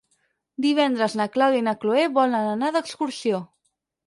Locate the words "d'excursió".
2.79-3.45